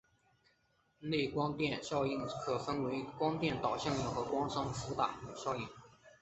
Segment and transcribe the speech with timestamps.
[0.97, 5.67] 内光电效应又可分为光电导效应和光生伏打效应。